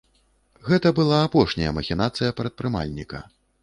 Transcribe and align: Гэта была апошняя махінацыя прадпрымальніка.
Гэта 0.69 0.93
была 1.01 1.21
апошняя 1.27 1.77
махінацыя 1.79 2.37
прадпрымальніка. 2.43 3.27